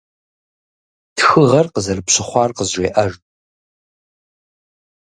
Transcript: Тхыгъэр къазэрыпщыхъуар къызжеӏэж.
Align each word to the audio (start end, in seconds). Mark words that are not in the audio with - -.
Тхыгъэр 1.17 1.67
къазэрыпщыхъуар 1.73 2.51
къызжеӏэж. 2.57 3.11